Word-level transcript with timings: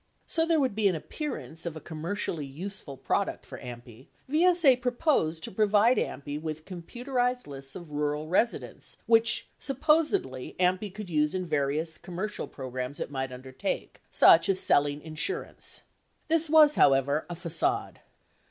So 0.25 0.47
there 0.47 0.59
would 0.59 0.73
be 0.73 0.87
an 0.87 0.95
appearance 0.95 1.63
of 1.63 1.75
a 1.75 1.79
commercially 1.79 2.43
useful 2.47 2.97
product 2.97 3.45
for 3.45 3.59
AMPI, 3.59 4.07
VSA 4.27 4.81
proposed 4.81 5.43
to 5.43 5.51
provide 5.51 5.97
AMPI 5.97 6.41
with 6.41 6.65
computerized 6.65 7.45
lists 7.45 7.75
of 7.75 7.91
rural 7.91 8.25
resi 8.25 8.61
dents 8.61 8.97
which 9.05 9.47
supposedly 9.59 10.55
AMPI 10.59 10.95
could 10.95 11.11
use 11.11 11.35
in 11.35 11.45
various 11.45 11.99
commercial 11.99 12.47
pro 12.47 12.71
grams 12.71 12.99
it 12.99 13.11
might 13.11 13.31
undertake, 13.31 14.01
such 14.09 14.49
as 14.49 14.59
selling 14.59 15.03
insurance. 15.03 15.83
This 16.29 16.49
was, 16.49 16.73
however, 16.73 17.27
a 17.29 17.35
facade. 17.35 17.99